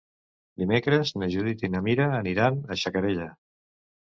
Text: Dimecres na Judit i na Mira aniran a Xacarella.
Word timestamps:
Dimecres 0.61 1.11
na 1.23 1.27
Judit 1.35 1.63
i 1.67 1.71
na 1.75 1.81
Mira 1.89 2.07
aniran 2.23 2.59
a 2.61 2.79
Xacarella. 2.85 3.29